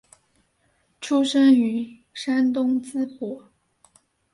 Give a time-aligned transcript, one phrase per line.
[0.99, 3.43] 出生于山东淄博。